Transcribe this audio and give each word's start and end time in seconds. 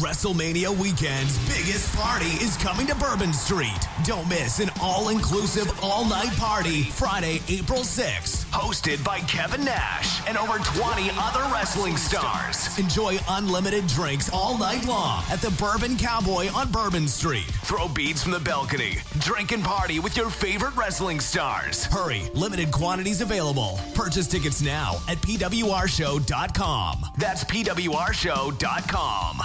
WrestleMania 0.00 0.76
weekend's 0.76 1.38
biggest 1.46 1.94
party 1.94 2.26
is 2.44 2.56
coming 2.56 2.86
to 2.86 2.94
Bourbon 2.96 3.32
Street. 3.32 3.70
Don't 4.02 4.28
miss 4.28 4.58
an 4.58 4.68
all 4.80 5.10
inclusive, 5.10 5.70
all 5.82 6.04
night 6.04 6.32
party 6.36 6.82
Friday, 6.84 7.40
April 7.48 7.80
6th. 7.80 8.44
Hosted 8.46 9.04
by 9.04 9.20
Kevin 9.20 9.64
Nash 9.64 10.26
and 10.26 10.36
over 10.36 10.58
20 10.58 11.10
other 11.16 11.42
wrestling 11.52 11.96
stars. 11.96 12.76
Enjoy 12.78 13.18
unlimited 13.28 13.86
drinks 13.86 14.28
all 14.32 14.58
night 14.58 14.84
long 14.86 15.22
at 15.30 15.40
the 15.40 15.50
Bourbon 15.52 15.96
Cowboy 15.96 16.48
on 16.52 16.72
Bourbon 16.72 17.06
Street. 17.06 17.46
Throw 17.64 17.86
beads 17.88 18.22
from 18.22 18.32
the 18.32 18.40
balcony. 18.40 18.98
Drink 19.18 19.52
and 19.52 19.62
party 19.62 20.00
with 20.00 20.16
your 20.16 20.30
favorite 20.30 20.74
wrestling 20.76 21.20
stars. 21.20 21.84
Hurry, 21.84 22.22
limited 22.34 22.72
quantities 22.72 23.20
available. 23.20 23.78
Purchase 23.94 24.26
tickets 24.26 24.60
now 24.60 24.96
at 25.08 25.18
PWRshow.com. 25.18 27.06
That's 27.18 27.44
PWRshow.com. 27.44 29.42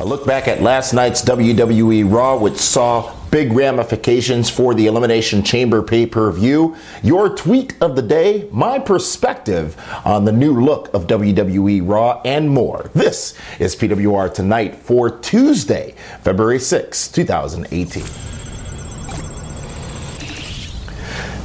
A 0.00 0.04
look 0.04 0.26
back 0.26 0.48
at 0.48 0.60
last 0.60 0.92
night's 0.92 1.22
WWE 1.22 2.10
Raw, 2.12 2.36
which 2.36 2.56
saw 2.56 3.14
big 3.30 3.52
ramifications 3.52 4.50
for 4.50 4.74
the 4.74 4.86
Elimination 4.86 5.42
Chamber 5.42 5.82
pay 5.82 6.04
per 6.04 6.32
view. 6.32 6.74
Your 7.02 7.28
tweet 7.28 7.74
of 7.80 7.94
the 7.94 8.02
day, 8.02 8.48
my 8.50 8.78
perspective 8.80 9.80
on 10.04 10.24
the 10.24 10.32
new 10.32 10.60
look 10.60 10.92
of 10.94 11.06
WWE 11.06 11.88
Raw, 11.88 12.20
and 12.24 12.50
more. 12.50 12.90
This 12.94 13.34
is 13.60 13.76
PWR 13.76 14.34
Tonight 14.34 14.74
for 14.74 15.10
Tuesday, 15.20 15.94
February 16.22 16.58
6, 16.58 17.08
2018. 17.08 18.43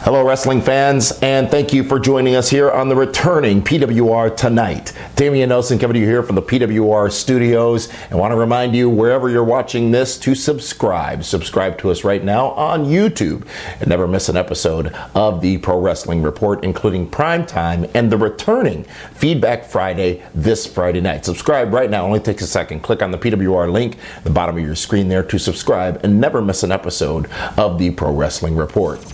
Hello, 0.04 0.26
wrestling 0.26 0.62
fans, 0.62 1.12
and 1.22 1.52
thank 1.52 1.74
you 1.74 1.84
for 1.84 2.00
joining 2.00 2.34
us 2.34 2.50
here 2.50 2.72
on 2.72 2.88
the 2.88 2.96
returning 2.96 3.62
PWR 3.62 4.36
tonight. 4.36 4.94
Damian 5.18 5.50
Nelson 5.50 5.78
coming 5.78 5.96
to 5.96 6.00
you 6.00 6.06
here 6.06 6.24
from 6.24 6.36
the 6.36 6.42
PWR 6.42 7.12
studios, 7.12 7.90
and 8.10 8.18
want 8.18 8.32
to 8.32 8.38
remind 8.38 8.74
you 8.74 8.90
wherever 8.90 9.30
you're 9.30 9.44
watching 9.44 9.92
this 9.92 10.18
to 10.20 10.36
subscribe. 10.36 11.26
Subscribe 11.26 11.78
to 11.80 11.92
us 11.92 12.06
right 12.06 12.24
now 12.24 12.52
on 12.52 12.86
YouTube 12.86 13.46
and 13.82 13.90
never 13.90 14.08
miss 14.08 14.30
an 14.30 14.38
episode 14.38 14.88
of 15.16 15.42
the 15.42 15.58
Pro 15.58 15.78
Wrestling 15.82 16.22
Report, 16.24 16.64
including 16.64 17.06
Prime 17.10 17.46
Time 17.46 17.86
and 17.94 18.10
the 18.10 18.18
returning 18.18 18.86
Feedback 19.16 19.66
Friday 19.66 20.24
this 20.34 20.66
Friday 20.66 21.02
night. 21.02 21.26
Subscribe 21.26 21.74
right 21.74 21.90
now, 21.90 22.06
only 22.06 22.22
takes 22.22 22.42
a 22.42 22.48
second. 22.48 22.80
Click 22.84 23.02
on 23.02 23.12
the 23.12 23.18
PWR 23.18 23.70
link 23.70 23.98
at 24.16 24.24
the 24.24 24.30
bottom 24.30 24.58
of 24.58 24.64
your 24.64 24.76
screen 24.76 25.10
there 25.10 25.24
to 25.24 25.38
subscribe 25.38 26.00
and 26.06 26.22
never 26.22 26.42
miss 26.42 26.64
an 26.64 26.72
episode 26.72 27.30
of 27.58 27.78
the 27.78 27.92
Pro 27.92 28.14
Wrestling 28.14 28.56
Report. 28.56 29.06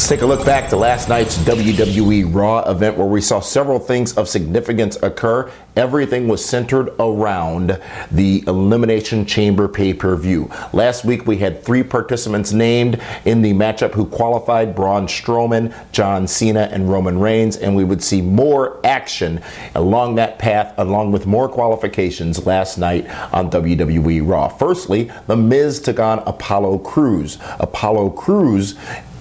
Let's 0.00 0.08
take 0.08 0.22
a 0.22 0.26
look 0.26 0.46
back 0.46 0.70
to 0.70 0.78
last 0.78 1.10
night's 1.10 1.36
WWE 1.40 2.34
Raw 2.34 2.60
event 2.60 2.96
where 2.96 3.06
we 3.06 3.20
saw 3.20 3.38
several 3.40 3.78
things 3.78 4.16
of 4.16 4.30
significance 4.30 4.96
occur. 5.02 5.52
Everything 5.76 6.26
was 6.26 6.42
centered 6.42 6.88
around 6.98 7.78
the 8.10 8.42
Elimination 8.46 9.26
Chamber 9.26 9.68
pay 9.68 9.92
per 9.92 10.16
view. 10.16 10.50
Last 10.72 11.04
week 11.04 11.26
we 11.26 11.36
had 11.36 11.62
three 11.62 11.82
participants 11.82 12.50
named 12.50 12.98
in 13.26 13.42
the 13.42 13.52
matchup 13.52 13.92
who 13.92 14.06
qualified 14.06 14.74
Braun 14.74 15.06
Strowman, 15.06 15.74
John 15.92 16.26
Cena, 16.26 16.70
and 16.72 16.90
Roman 16.90 17.18
Reigns, 17.18 17.58
and 17.58 17.76
we 17.76 17.84
would 17.84 18.02
see 18.02 18.22
more 18.22 18.80
action 18.86 19.42
along 19.74 20.14
that 20.14 20.38
path, 20.38 20.72
along 20.78 21.12
with 21.12 21.26
more 21.26 21.46
qualifications 21.46 22.46
last 22.46 22.78
night 22.78 23.06
on 23.34 23.50
WWE 23.50 24.26
Raw. 24.26 24.48
Firstly, 24.48 25.12
The 25.26 25.36
Miz 25.36 25.78
took 25.78 26.00
on 26.00 26.20
Apollo 26.20 26.78
Crews. 26.78 27.36
Apollo 27.58 28.10
Crews 28.10 28.76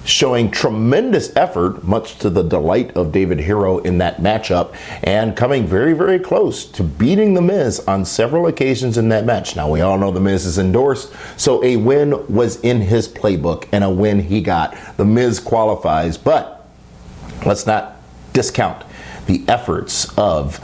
showing 0.09 0.51
tremendous 0.51 1.35
effort, 1.35 1.83
much 1.83 2.17
to 2.19 2.29
the 2.29 2.43
delight 2.43 2.95
of 2.95 3.11
David 3.11 3.39
Herro 3.39 3.83
in 3.85 3.97
that 3.99 4.17
matchup, 4.17 4.75
and 5.03 5.35
coming 5.35 5.65
very, 5.65 5.93
very 5.93 6.19
close 6.19 6.65
to 6.65 6.83
beating 6.83 7.33
The 7.33 7.41
Miz 7.41 7.79
on 7.81 8.05
several 8.05 8.47
occasions 8.47 8.97
in 8.97 9.09
that 9.09 9.25
match. 9.25 9.55
Now, 9.55 9.69
we 9.69 9.81
all 9.81 9.97
know 9.97 10.11
The 10.11 10.19
Miz 10.19 10.45
is 10.45 10.57
endorsed, 10.57 11.13
so 11.37 11.63
a 11.63 11.77
win 11.77 12.25
was 12.33 12.59
in 12.61 12.81
his 12.81 13.07
playbook 13.07 13.67
and 13.71 13.83
a 13.83 13.89
win 13.89 14.19
he 14.19 14.41
got. 14.41 14.77
The 14.97 15.05
Miz 15.05 15.39
qualifies, 15.39 16.17
but 16.17 16.67
let's 17.45 17.65
not 17.65 17.95
discount 18.33 18.83
the 19.29 19.43
efforts 19.47 20.11
of 20.17 20.59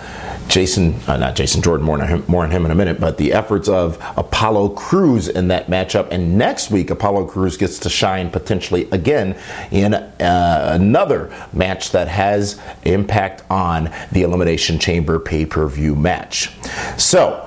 Jason, 0.47 0.95
uh, 1.07 1.17
not 1.17 1.35
Jason 1.35 1.61
Jordan, 1.61 1.85
more 1.85 2.01
on, 2.01 2.07
him, 2.07 2.23
more 2.27 2.43
on 2.43 2.49
him 2.49 2.65
in 2.65 2.71
a 2.71 2.75
minute, 2.75 2.99
but 2.99 3.17
the 3.17 3.31
efforts 3.31 3.69
of 3.69 3.97
Apollo 4.17 4.69
Crews 4.69 5.27
in 5.27 5.47
that 5.49 5.67
matchup. 5.67 6.07
And 6.09 6.35
next 6.35 6.71
week, 6.71 6.89
Apollo 6.89 7.25
Crews 7.25 7.57
gets 7.57 7.77
to 7.79 7.89
shine 7.89 8.31
potentially 8.31 8.87
again 8.91 9.37
in 9.69 9.93
uh, 9.93 10.09
another 10.19 11.31
match 11.53 11.91
that 11.91 12.07
has 12.07 12.59
impact 12.83 13.43
on 13.51 13.91
the 14.11 14.23
Elimination 14.23 14.79
Chamber 14.79 15.19
pay 15.19 15.45
per 15.45 15.67
view 15.67 15.95
match. 15.95 16.51
So, 16.99 17.44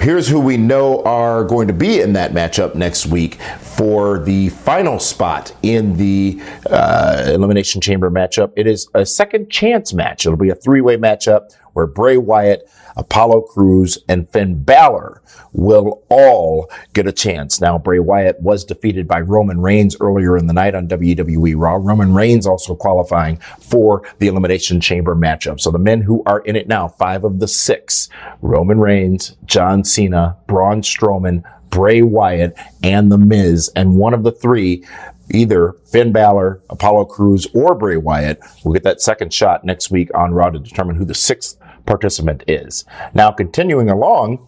here's 0.00 0.28
who 0.28 0.40
we 0.40 0.56
know 0.56 1.02
are 1.04 1.44
going 1.44 1.66
to 1.68 1.72
be 1.72 2.00
in 2.00 2.12
that 2.14 2.32
matchup 2.32 2.74
next 2.74 3.06
week 3.06 3.40
for 3.60 4.18
the 4.20 4.48
final 4.50 4.98
spot 4.98 5.54
in 5.62 5.96
the 5.96 6.40
uh, 6.70 7.24
Elimination 7.26 7.80
Chamber 7.80 8.10
matchup. 8.10 8.52
It 8.56 8.66
is 8.66 8.88
a 8.94 9.06
second 9.06 9.50
chance 9.50 9.92
match. 9.92 10.26
It'll 10.26 10.38
be 10.38 10.50
a 10.50 10.54
three 10.54 10.80
way 10.80 10.96
matchup 10.96 11.54
where 11.72 11.86
Bray 11.86 12.16
Wyatt, 12.16 12.68
Apollo 12.96 13.42
Crews, 13.42 13.98
and 14.08 14.28
Finn 14.28 14.62
Balor 14.62 15.22
will 15.52 16.02
all 16.08 16.70
get 16.92 17.06
a 17.06 17.12
chance. 17.12 17.60
Now, 17.60 17.78
Bray 17.78 17.98
Wyatt 17.98 18.40
was 18.40 18.64
defeated 18.64 19.06
by 19.06 19.20
Roman 19.20 19.60
Reigns 19.60 19.96
earlier 20.00 20.36
in 20.36 20.46
the 20.46 20.52
night 20.52 20.74
on 20.74 20.88
WWE 20.88 21.54
Raw. 21.56 21.76
Roman 21.76 22.14
Reigns 22.14 22.46
also 22.46 22.74
qualifying 22.74 23.36
for 23.60 24.02
the 24.18 24.28
Elimination 24.28 24.80
Chamber 24.80 25.14
matchup. 25.14 25.60
So 25.60 25.70
the 25.70 25.78
men 25.78 26.02
who 26.02 26.22
are 26.26 26.40
in 26.40 26.56
it 26.56 26.68
now, 26.68 26.88
five 26.88 27.24
of 27.24 27.38
the 27.38 27.48
six, 27.48 28.08
Roman 28.40 28.78
Reigns, 28.78 29.36
John 29.44 29.84
Cena, 29.84 30.36
Braun 30.46 30.82
Strowman, 30.82 31.42
Bray 31.70 32.02
Wyatt, 32.02 32.54
and 32.82 33.10
The 33.10 33.18
Miz, 33.18 33.70
and 33.74 33.96
one 33.96 34.12
of 34.12 34.24
the 34.24 34.32
three 34.32 34.84
either 35.30 35.72
Finn 35.86 36.12
Balor, 36.12 36.60
Apollo 36.68 37.06
Crews, 37.06 37.46
or 37.54 37.74
Bray 37.74 37.96
Wyatt 37.96 38.40
will 38.64 38.72
get 38.72 38.82
that 38.82 39.00
second 39.00 39.32
shot 39.32 39.64
next 39.64 39.90
week 39.90 40.10
on 40.14 40.32
Raw 40.32 40.50
to 40.50 40.58
determine 40.58 40.96
who 40.96 41.04
the 41.04 41.14
sixth 41.14 41.58
participant 41.86 42.44
is. 42.46 42.84
Now, 43.14 43.30
continuing 43.30 43.90
along, 43.90 44.46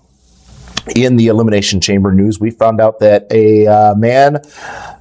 in 0.95 1.17
the 1.17 1.29
Elimination 1.29 1.81
Chamber 1.81 2.13
news, 2.13 2.39
we 2.39 2.51
found 2.51 2.81
out 2.81 2.99
that 3.01 3.27
a 3.31 3.67
uh, 3.67 3.95
man, 3.95 4.43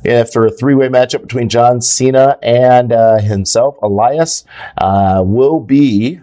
after 0.05 0.45
a 0.45 0.51
three 0.51 0.75
way 0.75 0.88
matchup 0.88 1.21
between 1.21 1.49
John 1.49 1.81
Cena 1.81 2.38
and 2.41 2.94
uh, 2.94 3.17
himself, 3.17 3.77
Elias, 3.81 4.45
uh, 4.77 5.21
will 5.25 5.59
be 5.59 6.21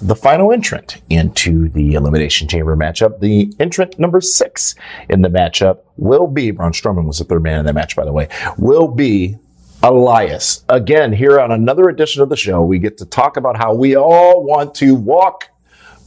the 0.00 0.16
final 0.16 0.50
entrant 0.50 1.00
into 1.10 1.68
the 1.68 1.94
Elimination 1.94 2.48
Chamber 2.48 2.76
matchup. 2.76 3.20
The 3.20 3.54
entrant 3.60 3.98
number 3.98 4.20
six 4.20 4.74
in 5.08 5.22
the 5.22 5.28
matchup 5.28 5.80
will 5.96 6.26
be, 6.26 6.50
Braun 6.50 6.72
Strowman 6.72 7.06
was 7.06 7.18
the 7.18 7.24
third 7.24 7.42
man 7.42 7.60
in 7.60 7.66
that 7.66 7.74
match, 7.74 7.94
by 7.94 8.04
the 8.04 8.12
way, 8.12 8.28
will 8.58 8.88
be 8.88 9.36
Elias. 9.82 10.64
Again, 10.68 11.12
here 11.12 11.40
on 11.40 11.52
another 11.52 11.88
edition 11.88 12.22
of 12.22 12.28
the 12.28 12.36
show, 12.36 12.62
we 12.62 12.78
get 12.78 12.98
to 12.98 13.06
talk 13.06 13.36
about 13.36 13.56
how 13.56 13.74
we 13.74 13.96
all 13.96 14.44
want 14.44 14.74
to 14.76 14.94
walk 14.94 15.51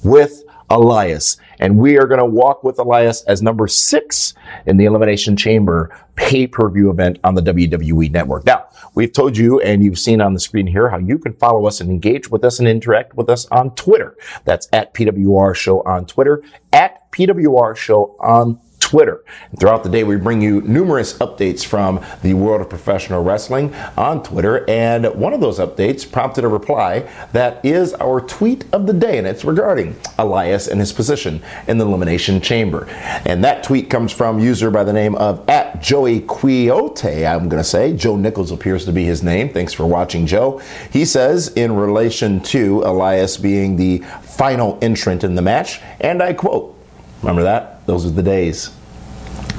with 0.05 0.43
Elias. 0.69 1.37
And 1.59 1.77
we 1.77 1.97
are 1.97 2.07
going 2.07 2.19
to 2.19 2.25
walk 2.25 2.63
with 2.63 2.79
Elias 2.79 3.23
as 3.23 3.41
number 3.41 3.67
six 3.67 4.33
in 4.65 4.77
the 4.77 4.85
Elimination 4.85 5.37
Chamber 5.37 5.95
pay 6.15 6.47
per 6.47 6.69
view 6.69 6.89
event 6.89 7.19
on 7.23 7.35
the 7.35 7.41
WWE 7.41 8.11
Network. 8.11 8.45
Now, 8.45 8.65
we've 8.93 9.11
told 9.11 9.37
you 9.37 9.59
and 9.61 9.83
you've 9.83 9.99
seen 9.99 10.21
on 10.21 10.33
the 10.33 10.39
screen 10.39 10.67
here 10.67 10.89
how 10.89 10.97
you 10.97 11.17
can 11.17 11.33
follow 11.33 11.65
us 11.67 11.81
and 11.81 11.89
engage 11.89 12.29
with 12.29 12.43
us 12.43 12.59
and 12.59 12.67
interact 12.67 13.15
with 13.15 13.29
us 13.29 13.45
on 13.47 13.75
Twitter. 13.75 14.15
That's 14.43 14.67
at 14.73 14.93
PWR 14.93 15.55
Show 15.55 15.81
on 15.81 16.05
Twitter, 16.05 16.43
at 16.73 17.11
PWR 17.11 17.75
Show 17.75 18.15
on 18.19 18.59
Twitter. 18.95 19.25
And 19.51 19.59
throughout 19.59 19.83
the 19.83 19.89
day, 19.89 20.05
we 20.05 20.15
bring 20.15 20.41
you 20.41 20.61
numerous 20.61 21.17
updates 21.17 21.65
from 21.65 22.01
the 22.21 22.33
world 22.33 22.61
of 22.61 22.69
professional 22.69 23.21
wrestling 23.21 23.75
on 23.97 24.23
Twitter. 24.23 24.63
And 24.69 25.05
one 25.15 25.33
of 25.33 25.41
those 25.41 25.59
updates 25.59 26.09
prompted 26.09 26.45
a 26.45 26.47
reply 26.47 27.01
that 27.33 27.65
is 27.65 27.93
our 27.95 28.21
tweet 28.21 28.63
of 28.71 28.87
the 28.87 28.93
day, 28.93 29.17
and 29.17 29.27
it's 29.27 29.43
regarding 29.43 29.97
Elias 30.17 30.69
and 30.69 30.79
his 30.79 30.93
position 30.93 31.43
in 31.67 31.77
the 31.77 31.85
Elimination 31.85 32.39
Chamber. 32.39 32.85
And 33.25 33.43
that 33.43 33.65
tweet 33.65 33.89
comes 33.89 34.13
from 34.13 34.39
user 34.39 34.71
by 34.71 34.85
the 34.85 34.93
name 34.93 35.15
of 35.15 35.43
at 35.49 35.81
Joey 35.81 36.21
Quiote, 36.21 37.27
I'm 37.27 37.49
going 37.49 37.61
to 37.61 37.67
say. 37.69 37.93
Joe 37.97 38.15
Nichols 38.15 38.51
appears 38.51 38.85
to 38.85 38.93
be 38.93 39.03
his 39.03 39.21
name. 39.21 39.49
Thanks 39.49 39.73
for 39.73 39.85
watching, 39.85 40.25
Joe. 40.25 40.61
He 40.89 41.03
says, 41.03 41.49
in 41.49 41.75
relation 41.75 42.39
to 42.43 42.81
Elias 42.85 43.35
being 43.35 43.75
the 43.75 43.97
final 44.21 44.79
entrant 44.81 45.25
in 45.25 45.35
the 45.35 45.41
match, 45.41 45.81
and 45.99 46.23
I 46.23 46.31
quote, 46.31 46.71
Remember 47.21 47.43
that? 47.43 47.85
Those 47.87 48.05
are 48.05 48.11
the 48.11 48.23
days. 48.23 48.69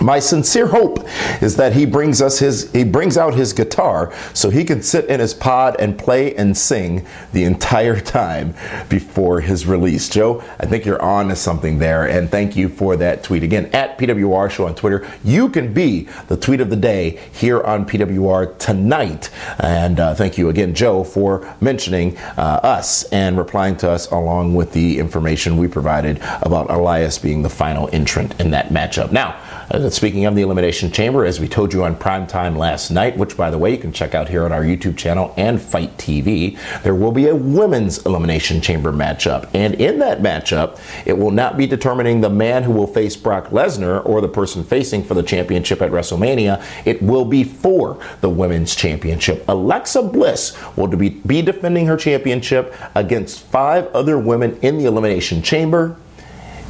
My 0.01 0.19
sincere 0.19 0.67
hope 0.67 1.07
is 1.43 1.57
that 1.57 1.73
he 1.73 1.87
brings 1.87 2.21
us 2.21 2.39
his 2.39 2.71
he 2.73 2.85
brings 2.85 3.17
out 3.17 3.35
his 3.35 3.53
guitar 3.53 4.13
so 4.35 4.51
he 4.51 4.65
can 4.65 4.83
sit 4.83 5.07
in 5.07 5.21
his 5.21 5.33
pod 5.33 5.77
and 5.79 5.99
play 5.99 6.35
and 6.35 6.57
sing 6.57 7.07
the 7.33 7.45
entire 7.45 7.99
time 8.01 8.55
before 8.89 9.41
his 9.41 9.67
release. 9.67 10.09
Joe, 10.09 10.43
I 10.61 10.67
think 10.67 10.85
you're 10.85 11.01
on 11.01 11.29
to 11.29 11.37
something 11.37 11.79
there 11.79 12.07
and 12.07 12.31
thank 12.31 12.57
you 12.57 12.69
for 12.69 12.97
that 12.97 13.23
tweet. 13.23 13.43
Again, 13.43 13.67
at 13.73 13.99
PWR 13.99 14.51
show 14.51 14.67
on 14.67 14.75
Twitter. 14.75 15.07
You 15.25 15.49
can 15.49 15.73
be 15.73 16.09
the 16.29 16.37
tweet 16.37 16.61
of 16.61 16.71
the 16.71 16.77
day 16.77 17.19
here 17.33 17.63
on 17.63 17.87
PWR 17.87 18.59
tonight. 18.59 19.31
And 19.59 19.99
uh, 19.99 20.15
thank 20.15 20.37
you 20.39 20.49
again, 20.49 20.75
Joe, 20.75 21.05
for 21.05 21.55
mentioning 21.61 22.17
uh, 22.37 22.61
us 22.63 23.05
and 23.05 23.39
replying 23.39 23.77
to 23.79 23.91
us 23.91 24.11
along 24.11 24.55
with 24.55 24.73
the 24.73 24.99
information 24.99 25.57
we 25.57 25.69
provided 25.69 26.19
about 26.43 26.71
Elias 26.71 27.19
being 27.19 27.43
the 27.43 27.51
final 27.51 27.89
entrant 27.93 28.39
in 28.41 28.51
that 28.51 28.69
matchup. 28.69 29.13
Now, 29.13 29.41
uh, 29.87 29.91
speaking 29.91 30.25
of 30.25 30.35
the 30.35 30.43
Elimination 30.43 30.91
Chamber, 30.91 31.25
as 31.25 31.39
we 31.39 31.47
told 31.47 31.73
you 31.73 31.85
on 31.85 31.97
prime 31.97 32.27
time 32.27 32.57
last 32.57 32.91
night, 32.91 33.17
which 33.17 33.37
by 33.37 33.51
the 33.51 33.59
way 33.59 33.71
you 33.71 33.79
can 33.79 33.93
check 33.93 34.15
out 34.15 34.29
here 34.29 34.45
on 34.45 34.53
our 34.53 34.63
YouTube 34.63 34.97
channel 34.97 35.33
and 35.37 35.63
Fight 35.63 35.97
TV, 35.97 36.59
there 36.83 36.95
will 36.95 37.13
be 37.13 37.29
a 37.29 37.35
women's 37.35 38.05
Elimination 38.05 38.61
Chamber 38.61 38.93
matchup. 38.93 39.49
And 39.55 39.75
in 39.75 39.99
that 40.01 40.21
matchup, 40.21 40.81
it 41.07 41.17
will 41.17 41.31
not 41.31 41.57
be 41.57 41.67
determining 41.67 42.21
the 42.21 42.31
man 42.31 42.65
who 42.65 42.73
will 42.73 42.87
face 42.87 43.17
Brock 43.17 43.51
Lesnar 43.51 44.05
or 44.05 44.21
the 44.21 44.29
person 44.29 44.65
facing 44.65 45.05
for 45.05 45.15
the 45.15 45.23
championship 45.23 45.81
at 45.81 45.91
WrestleMania. 45.91 46.65
It 46.85 47.01
will 47.01 47.25
be 47.25 47.45
for 47.45 47.99
the 48.21 48.31
women's 48.31 48.75
championship. 48.75 49.45
Alexa 49.49 50.03
Bliss 50.03 50.57
will 50.77 50.89
be 50.89 51.43
defending 51.43 51.87
her 51.87 51.97
championship 51.97 52.75
against 52.95 53.41
five 53.41 53.87
other 53.95 54.19
women 54.19 54.59
in 54.63 54.79
the 54.79 54.87
Elimination 54.87 55.43
Chamber 55.43 55.97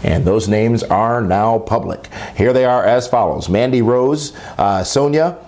and 0.03 0.25
those 0.25 0.49
names 0.49 0.83
are 0.83 1.21
now 1.21 1.59
public. 1.59 2.09
Here 2.37 2.53
they 2.53 2.65
are 2.65 2.85
as 2.85 3.09
follows 3.09 3.49
Mandy 3.49 3.83
Rose, 3.83 4.37
uh, 4.59 4.85
Sonya, 4.85 5.39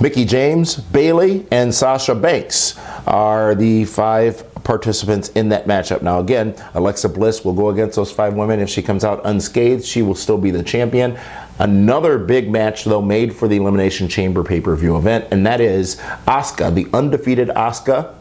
Mickie 0.00 0.24
James, 0.24 0.76
Bayley, 0.76 1.46
and 1.50 1.72
Sasha 1.72 2.14
Banks 2.14 2.78
are 3.06 3.54
the 3.54 3.84
five 3.84 4.44
participants 4.64 5.28
in 5.30 5.50
that 5.50 5.66
matchup. 5.66 6.02
Now, 6.02 6.18
again, 6.18 6.54
Alexa 6.74 7.08
Bliss 7.10 7.44
will 7.44 7.52
go 7.52 7.68
against 7.68 7.96
those 7.96 8.10
five 8.10 8.34
women. 8.34 8.60
If 8.60 8.68
she 8.68 8.82
comes 8.82 9.04
out 9.04 9.20
unscathed, 9.24 9.84
she 9.84 10.02
will 10.02 10.14
still 10.14 10.38
be 10.38 10.50
the 10.50 10.62
champion. 10.62 11.18
Another 11.58 12.18
big 12.18 12.50
match, 12.50 12.84
though, 12.84 13.02
made 13.02 13.34
for 13.36 13.46
the 13.46 13.56
Elimination 13.56 14.08
Chamber 14.08 14.42
pay 14.42 14.60
per 14.60 14.74
view 14.74 14.96
event, 14.96 15.26
and 15.30 15.46
that 15.46 15.60
is 15.60 15.96
Asuka, 16.26 16.74
the 16.74 16.88
undefeated 16.92 17.48
Asuka 17.48 18.14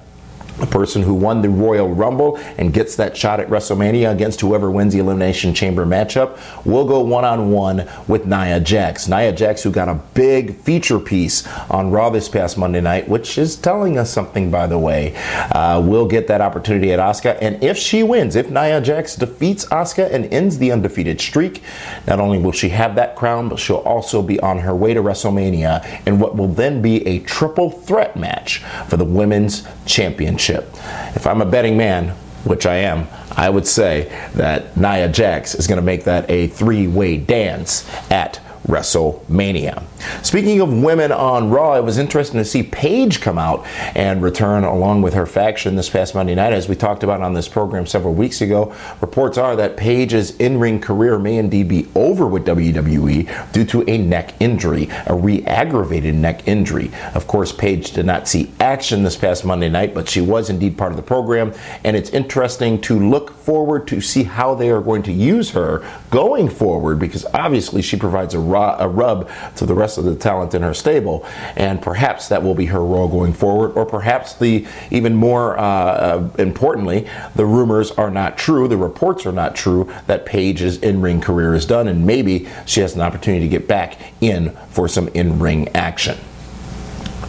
the 0.59 0.67
person 0.67 1.01
who 1.01 1.13
won 1.13 1.41
the 1.41 1.50
Royal 1.50 1.89
Rumble 1.89 2.38
and 2.57 2.73
gets 2.73 2.95
that 2.97 3.17
shot 3.17 3.39
at 3.39 3.50
WrestleMania 3.50 4.11
against 4.11 4.41
whoever 4.41 4.69
wins 4.69 4.94
the 4.94 5.00
Elimination 5.00 5.53
Chamber 5.53 5.85
matchup 5.85 6.38
will 6.65 6.85
go 6.85 7.00
one 7.00 7.25
on 7.25 7.51
one 7.51 7.89
with 8.07 8.25
Nia 8.27 8.59
Jax. 8.59 9.07
Nia 9.07 9.31
Jax, 9.31 9.63
who 9.63 9.71
got 9.71 9.89
a 9.89 9.95
big 10.13 10.55
feature 10.57 11.00
piece 11.00 11.47
on 11.69 11.89
Raw 11.89 12.09
this 12.09 12.29
past 12.29 12.57
Monday 12.57 12.81
night, 12.81 13.07
which 13.09 13.38
is 13.38 13.55
telling 13.55 13.97
us 13.97 14.11
something, 14.11 14.51
by 14.51 14.67
the 14.67 14.77
way, 14.77 15.15
uh, 15.51 15.81
will 15.83 16.07
get 16.07 16.27
that 16.27 16.41
opportunity 16.41 16.94
at 16.94 17.00
Asuka. 17.00 17.38
And 17.41 17.63
if 17.63 17.77
she 17.77 18.03
wins, 18.03 18.35
if 18.35 18.50
Nia 18.50 18.79
Jax 18.79 19.15
defeats 19.15 19.65
Asuka 19.65 20.11
and 20.13 20.31
ends 20.31 20.59
the 20.59 20.71
undefeated 20.71 21.19
streak, 21.19 21.63
not 22.07 22.19
only 22.19 22.38
will 22.38 22.51
she 22.51 22.69
have 22.69 22.95
that 22.95 23.15
crown, 23.15 23.50
but 23.50 23.57
she'll 23.57 23.77
also 23.77 24.21
be 24.21 24.39
on 24.39 24.59
her 24.59 24.75
way 24.75 24.94
to 24.94 25.01
WrestleMania 25.01 26.05
in 26.05 26.19
what 26.19 26.35
will 26.35 26.47
then 26.47 26.81
be 26.81 27.05
a 27.07 27.19
triple 27.19 27.71
threat 27.71 28.15
match 28.15 28.59
for 28.88 28.97
the 28.97 29.05
Women's 29.05 29.67
Championship 29.85 30.43
championship. 30.44 31.16
If 31.16 31.28
I'm 31.28 31.42
a 31.42 31.45
betting 31.45 31.78
man, 31.78 32.10
which 32.44 32.66
I 32.66 32.75
am, 32.75 33.07
I 33.31 33.50
would 33.50 33.66
say 33.66 34.12
that 34.36 34.75
Nia 34.75 35.07
Jax 35.07 35.56
is 35.56 35.68
going 35.68 35.78
to 35.78 35.86
make 35.86 36.04
that 36.04 36.30
a 36.30 36.48
three 36.48 36.88
way 36.88 37.18
dance 37.18 37.90
at 38.12 38.40
WrestleMania. 38.68 39.83
Speaking 40.24 40.62
of 40.62 40.71
women 40.71 41.12
on 41.12 41.50
Raw, 41.50 41.75
it 41.75 41.83
was 41.83 41.98
interesting 41.98 42.39
to 42.39 42.45
see 42.45 42.63
Paige 42.63 43.19
come 43.19 43.38
out 43.38 43.65
and 43.95 44.21
return 44.21 44.63
along 44.63 45.01
with 45.01 45.13
her 45.13 45.25
faction 45.25 45.75
this 45.75 45.89
past 45.89 46.15
Monday 46.15 46.36
night. 46.36 46.54
As 46.54 46.69
we 46.69 46.75
talked 46.75 47.04
about 47.04 47.21
on 47.21 47.33
this 47.33 47.48
program 47.48 47.86
several 47.86 48.13
weeks 48.13 48.42
ago, 48.42 48.74
reports 49.01 49.38
are 49.38 49.56
that 49.57 49.75
Paige's 49.75 50.38
in 50.38 50.60
ring 50.60 50.80
career 50.80 51.19
may 51.19 51.38
indeed 51.38 51.68
be 51.68 51.88
over 51.95 52.25
with 52.25 52.45
WWE 52.45 53.51
due 53.51 53.65
to 53.65 53.89
a 53.89 53.98
neck 53.98 54.33
injury, 54.39 54.89
a 55.07 55.13
re 55.13 55.44
aggravated 55.45 56.15
neck 56.15 56.48
injury. 56.48 56.92
Of 57.15 57.27
course, 57.27 57.51
Paige 57.51 57.92
did 57.92 58.06
not 58.06 58.27
see 58.27 58.51
action 58.60 59.04
this 59.04 59.18
past 59.18 59.44
Monday 59.44 59.69
night, 59.69 59.94
but 59.94 60.07
she 60.07 60.21
was 60.21 60.50
indeed 60.50 60.77
part 60.77 60.92
of 60.92 60.98
the 60.98 61.04
program, 61.04 61.54
and 61.83 61.98
it's 61.98 62.10
interesting 62.12 62.80
to 62.81 62.98
look 62.98 63.31
forward 63.31 63.88
to 63.89 64.00
see 64.00 64.24
how 64.24 64.56
they 64.56 64.69
are 64.69 64.81
going 64.81 65.04
to 65.04 65.12
use 65.12 65.51
her 65.51 65.86
going 66.10 66.50
forward 66.50 67.00
because 67.00 67.25
obviously 67.33 67.81
she 67.81 67.98
provides 67.98 68.33
a, 68.33 68.39
a 68.53 68.88
rub 68.88 69.29
to 69.55 69.65
the 69.65 69.73
rest 69.73 69.97
of 69.97 70.05
the 70.05 70.15
talent 70.15 70.53
in 70.53 70.61
her 70.61 70.73
stable. 70.73 71.25
And 71.55 71.81
perhaps 71.81 72.27
that 72.29 72.44
will 72.44 72.55
be 72.55 72.65
her 72.67 72.83
role 72.83 73.07
going 73.07 73.33
forward, 73.33 73.71
or 73.73 73.85
perhaps 73.85 74.33
the 74.35 74.65
even 74.91 75.15
more 75.15 75.57
uh, 75.57 75.63
uh, 75.63 76.29
importantly, 76.39 77.07
the 77.35 77.45
rumors 77.45 77.91
are 77.91 78.11
not 78.11 78.38
true, 78.38 78.67
the 78.67 78.77
reports 78.77 79.25
are 79.25 79.31
not 79.31 79.55
true 79.55 79.91
that 80.07 80.25
Paige's 80.25 80.77
in 80.77 81.01
ring 81.01 81.21
career 81.21 81.53
is 81.53 81.65
done, 81.65 81.88
and 81.88 82.05
maybe 82.05 82.47
she 82.65 82.81
has 82.81 82.95
an 82.95 83.01
opportunity 83.01 83.45
to 83.45 83.50
get 83.50 83.67
back 83.67 83.97
in 84.21 84.51
for 84.69 84.88
some 84.88 85.07
in 85.09 85.39
ring 85.39 85.69
action. 85.69 86.17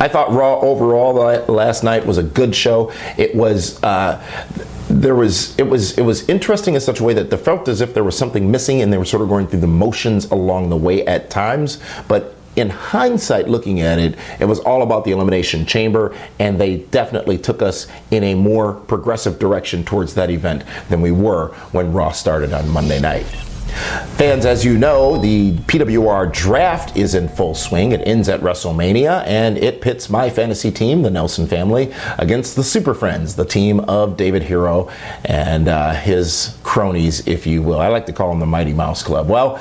I 0.00 0.08
thought 0.08 0.32
Raw 0.32 0.60
overall 0.60 1.14
last 1.48 1.84
night 1.84 2.04
was 2.04 2.18
a 2.18 2.22
good 2.22 2.54
show. 2.54 2.92
It 3.16 3.34
was. 3.34 3.82
Uh, 3.82 4.22
there 4.90 5.14
was 5.14 5.58
it 5.58 5.62
was 5.62 5.96
it 5.98 6.02
was 6.02 6.28
interesting 6.28 6.74
in 6.74 6.80
such 6.80 7.00
a 7.00 7.04
way 7.04 7.14
that 7.14 7.30
they 7.30 7.36
felt 7.38 7.68
as 7.68 7.80
if 7.80 7.94
there 7.94 8.04
was 8.04 8.16
something 8.16 8.50
missing 8.50 8.82
and 8.82 8.92
they 8.92 8.98
were 8.98 9.04
sort 9.04 9.22
of 9.22 9.28
going 9.28 9.46
through 9.46 9.60
the 9.60 9.66
motions 9.66 10.26
along 10.26 10.68
the 10.68 10.76
way 10.76 11.04
at 11.06 11.30
times 11.30 11.80
but 12.06 12.34
in 12.56 12.70
hindsight, 12.70 13.48
looking 13.48 13.80
at 13.80 13.98
it, 13.98 14.16
it 14.38 14.44
was 14.44 14.60
all 14.60 14.82
about 14.82 15.04
the 15.04 15.10
Elimination 15.10 15.66
Chamber, 15.66 16.14
and 16.38 16.60
they 16.60 16.76
definitely 16.76 17.36
took 17.36 17.62
us 17.62 17.86
in 18.10 18.22
a 18.22 18.34
more 18.34 18.74
progressive 18.74 19.38
direction 19.38 19.84
towards 19.84 20.14
that 20.14 20.30
event 20.30 20.62
than 20.88 21.00
we 21.00 21.10
were 21.10 21.48
when 21.72 21.92
Raw 21.92 22.12
started 22.12 22.52
on 22.52 22.68
Monday 22.68 23.00
night. 23.00 23.26
Fans, 24.16 24.46
as 24.46 24.64
you 24.64 24.78
know, 24.78 25.18
the 25.20 25.52
PWR 25.52 26.32
draft 26.32 26.96
is 26.96 27.14
in 27.14 27.28
full 27.28 27.54
swing. 27.54 27.92
It 27.92 28.06
ends 28.06 28.28
at 28.28 28.40
WrestleMania, 28.40 29.24
and 29.26 29.58
it 29.58 29.80
pits 29.80 30.08
my 30.08 30.30
fantasy 30.30 30.70
team, 30.70 31.02
the 31.02 31.10
Nelson 31.10 31.46
family, 31.46 31.92
against 32.18 32.56
the 32.56 32.62
Super 32.62 32.94
Friends, 32.94 33.34
the 33.34 33.44
team 33.44 33.80
of 33.80 34.16
David 34.16 34.42
Herro 34.42 34.90
and 35.24 35.68
uh, 35.68 35.92
his 35.92 36.56
cronies, 36.62 37.26
if 37.26 37.46
you 37.46 37.62
will. 37.62 37.80
I 37.80 37.88
like 37.88 38.06
to 38.06 38.12
call 38.12 38.30
them 38.30 38.40
the 38.40 38.46
Mighty 38.46 38.72
Mouse 38.72 39.02
Club. 39.02 39.28
Well, 39.28 39.60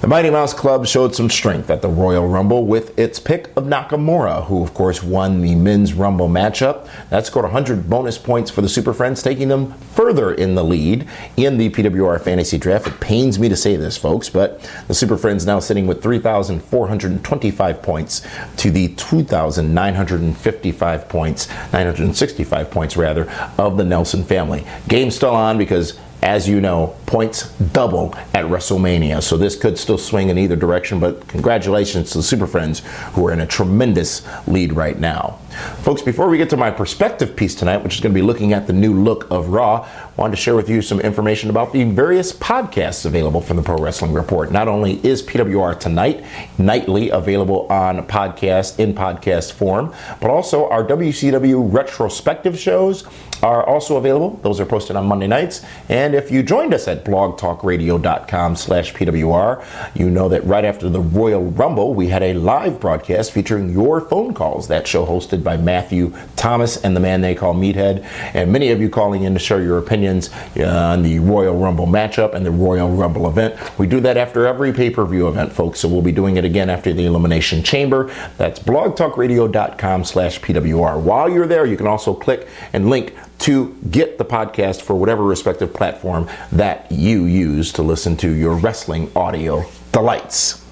the 0.00 0.06
Mighty 0.06 0.30
Mouse 0.30 0.52
Club 0.52 0.86
showed 0.86 1.14
some 1.14 1.30
strength 1.30 1.70
at 1.70 1.80
the 1.80 1.88
Royal 1.88 2.28
Rumble 2.28 2.66
with 2.66 2.98
its 2.98 3.18
pick 3.18 3.50
of 3.56 3.64
Nakamura, 3.64 4.44
who, 4.46 4.62
of 4.62 4.74
course, 4.74 5.02
won 5.02 5.40
the 5.40 5.54
Men's 5.54 5.94
Rumble 5.94 6.28
matchup. 6.28 6.88
That 7.08 7.26
scored 7.26 7.44
100 7.44 7.88
bonus 7.88 8.18
points 8.18 8.50
for 8.50 8.60
the 8.60 8.68
Super 8.68 8.92
Friends, 8.92 9.22
taking 9.22 9.48
them 9.48 9.72
further 9.94 10.34
in 10.34 10.54
the 10.54 10.64
lead 10.64 11.08
in 11.36 11.56
the 11.56 11.70
PWR 11.70 12.20
fantasy 12.20 12.58
draft. 12.58 12.86
It 12.86 13.00
pains 13.00 13.38
me 13.38 13.48
to 13.48 13.53
say 13.56 13.76
this, 13.76 13.96
folks, 13.96 14.28
but 14.28 14.68
the 14.88 14.94
Super 14.94 15.16
Friends 15.16 15.46
now 15.46 15.60
sitting 15.60 15.86
with 15.86 16.02
3,425 16.02 17.82
points 17.82 18.26
to 18.56 18.70
the 18.70 18.88
2,955 18.94 21.08
points, 21.08 21.48
965 21.72 22.70
points 22.70 22.96
rather, 22.96 23.30
of 23.58 23.76
the 23.76 23.84
Nelson 23.84 24.24
family. 24.24 24.64
Game 24.88 25.10
still 25.10 25.34
on 25.34 25.58
because 25.58 25.98
as 26.24 26.48
you 26.48 26.58
know, 26.58 26.96
points 27.04 27.50
double 27.72 28.14
at 28.32 28.46
WrestleMania. 28.46 29.22
So 29.22 29.36
this 29.36 29.56
could 29.56 29.78
still 29.78 29.98
swing 29.98 30.30
in 30.30 30.38
either 30.38 30.56
direction, 30.56 30.98
but 30.98 31.28
congratulations 31.28 32.10
to 32.12 32.18
the 32.18 32.24
Super 32.24 32.46
Friends 32.46 32.80
who 33.12 33.26
are 33.28 33.32
in 33.32 33.40
a 33.40 33.46
tremendous 33.46 34.26
lead 34.48 34.72
right 34.72 34.98
now. 34.98 35.38
Folks, 35.82 36.02
before 36.02 36.28
we 36.28 36.38
get 36.38 36.50
to 36.50 36.56
my 36.56 36.70
perspective 36.70 37.36
piece 37.36 37.54
tonight, 37.54 37.76
which 37.84 37.94
is 37.94 38.00
going 38.00 38.12
to 38.12 38.18
be 38.18 38.26
looking 38.26 38.54
at 38.54 38.66
the 38.66 38.72
new 38.72 38.94
look 38.94 39.30
of 39.30 39.50
Raw, 39.50 39.84
I 39.84 40.10
wanted 40.16 40.36
to 40.36 40.42
share 40.42 40.56
with 40.56 40.68
you 40.68 40.82
some 40.82 40.98
information 40.98 41.50
about 41.50 41.72
the 41.72 41.84
various 41.84 42.32
podcasts 42.32 43.04
available 43.04 43.40
from 43.40 43.58
the 43.58 43.62
Pro 43.62 43.76
Wrestling 43.76 44.12
Report. 44.12 44.50
Not 44.50 44.66
only 44.66 45.04
is 45.06 45.22
PWR 45.22 45.78
Tonight 45.78 46.24
nightly 46.58 47.10
available 47.10 47.68
on 47.68 48.04
podcast 48.06 48.80
in 48.80 48.94
podcast 48.94 49.52
form, 49.52 49.94
but 50.20 50.30
also 50.30 50.68
our 50.70 50.84
WCW 50.84 51.72
retrospective 51.72 52.58
shows 52.58 53.04
are 53.44 53.62
also 53.62 53.98
available. 53.98 54.40
Those 54.42 54.58
are 54.58 54.64
posted 54.64 54.96
on 54.96 55.06
Monday 55.06 55.26
nights. 55.26 55.62
And 55.90 56.14
if 56.14 56.30
you 56.30 56.42
joined 56.42 56.72
us 56.72 56.88
at 56.88 57.04
blogtalkradio.com 57.04 58.56
slash 58.56 58.94
PWR, 58.94 59.64
you 59.94 60.08
know 60.08 60.30
that 60.30 60.44
right 60.44 60.64
after 60.64 60.88
the 60.88 61.00
Royal 61.00 61.44
Rumble, 61.44 61.92
we 61.92 62.08
had 62.08 62.22
a 62.22 62.32
live 62.32 62.80
broadcast 62.80 63.32
featuring 63.32 63.70
your 63.70 64.00
phone 64.00 64.32
calls. 64.32 64.68
That 64.68 64.86
show 64.86 65.04
hosted 65.04 65.44
by 65.44 65.58
Matthew 65.58 66.14
Thomas 66.36 66.82
and 66.82 66.96
the 66.96 67.00
man 67.00 67.20
they 67.20 67.34
call 67.34 67.54
Meathead, 67.54 68.02
and 68.32 68.50
many 68.50 68.70
of 68.70 68.80
you 68.80 68.88
calling 68.88 69.24
in 69.24 69.34
to 69.34 69.38
share 69.38 69.62
your 69.62 69.76
opinions 69.76 70.30
uh, 70.56 70.64
on 70.64 71.02
the 71.02 71.18
Royal 71.18 71.54
Rumble 71.54 71.86
matchup 71.86 72.32
and 72.34 72.46
the 72.46 72.50
Royal 72.50 72.88
Rumble 72.88 73.28
event. 73.28 73.54
We 73.78 73.86
do 73.86 74.00
that 74.00 74.16
after 74.16 74.46
every 74.46 74.72
pay 74.72 74.88
per 74.88 75.04
view 75.04 75.28
event, 75.28 75.52
folks, 75.52 75.80
so 75.80 75.88
we'll 75.88 76.00
be 76.00 76.12
doing 76.12 76.38
it 76.38 76.46
again 76.46 76.70
after 76.70 76.94
the 76.94 77.04
Elimination 77.04 77.62
Chamber. 77.62 78.10
That's 78.38 78.58
blogtalkradio.com 78.58 80.04
slash 80.04 80.40
PWR. 80.40 80.98
While 80.98 81.28
you're 81.28 81.46
there, 81.46 81.66
you 81.66 81.76
can 81.76 81.86
also 81.86 82.14
click 82.14 82.48
and 82.72 82.88
link 82.88 83.14
to 83.40 83.76
get 83.90 84.18
the 84.18 84.24
podcast 84.24 84.82
for 84.82 84.94
whatever 84.94 85.22
respective 85.22 85.72
platform 85.72 86.28
that 86.52 86.90
you 86.90 87.24
use 87.24 87.72
to 87.72 87.82
listen 87.82 88.16
to 88.16 88.30
your 88.30 88.54
wrestling 88.54 89.10
audio 89.14 89.64
delights. 89.92 90.64